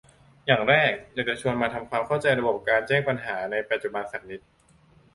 [0.45, 4.41] อย่างแรกอยากจะชวนมาทำความเข้าใจระบบการแจ้งปัญหาในปัจจุบันสักนิด